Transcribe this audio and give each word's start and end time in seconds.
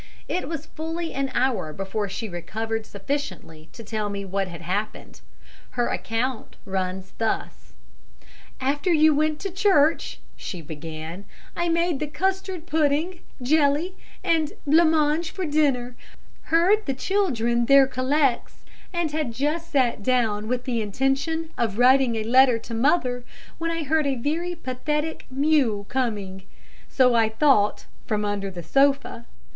It 0.27 0.49
was 0.49 0.65
fully 0.65 1.13
an 1.13 1.29
hour 1.35 1.71
before 1.73 2.09
she 2.09 2.27
recovered 2.27 2.87
sufficiently 2.87 3.69
to 3.71 3.83
tell 3.83 4.09
me 4.09 4.25
what 4.25 4.47
had 4.47 4.63
happened. 4.63 5.21
Her 5.77 5.89
account 5.89 6.55
runs 6.65 7.13
thus: 7.19 7.73
"'After 8.59 8.91
you 8.91 9.13
went 9.13 9.39
to 9.41 9.51
church,' 9.51 10.19
she 10.35 10.59
began, 10.59 11.25
'I 11.55 11.69
made 11.69 11.99
the 11.99 12.07
custard 12.07 12.65
pudding, 12.65 13.19
jelly 13.43 13.93
and 14.23 14.53
blancmange 14.65 15.29
for 15.29 15.45
dinner, 15.45 15.95
heard 16.45 16.87
the 16.87 16.95
children 16.95 17.67
their 17.67 17.85
collects, 17.85 18.65
and 18.91 19.11
had 19.11 19.31
just 19.31 19.69
sat 19.71 20.01
down 20.01 20.47
with 20.47 20.63
the 20.63 20.81
intention 20.81 21.51
of 21.59 21.77
writing 21.77 22.15
a 22.15 22.23
letter 22.23 22.57
to 22.57 22.73
mother, 22.73 23.23
when 23.59 23.69
I 23.69 23.83
heard 23.83 24.07
a 24.07 24.15
very 24.15 24.55
pathetic 24.55 25.27
mew 25.29 25.85
coming, 25.89 26.41
so 26.89 27.13
I 27.13 27.29
thought, 27.29 27.85
from 28.07 28.25
under 28.25 28.49
the 28.49 28.63
sofa. 28.63 29.27